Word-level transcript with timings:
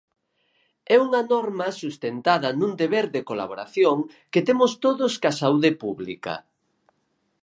É 0.93 0.95
unha 1.05 1.21
norma 1.33 1.67
sustentada 1.81 2.49
nun 2.59 2.71
deber 2.81 3.05
de 3.15 3.21
colaboración 3.29 3.97
que 4.33 4.41
temos 4.47 4.71
todos 4.85 5.13
coa 5.21 5.37
saúde 5.41 5.71
pública. 5.83 6.33